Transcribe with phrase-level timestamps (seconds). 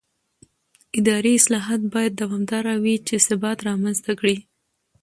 [0.99, 4.35] اداري اصلاحات باید دوامداره وي چې ثبات رامنځته کړي